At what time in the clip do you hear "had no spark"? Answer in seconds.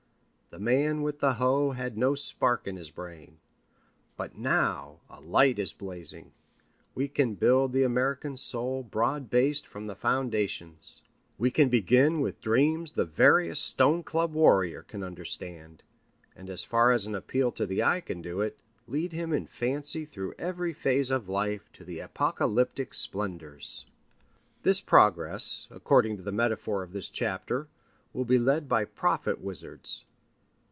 1.71-2.67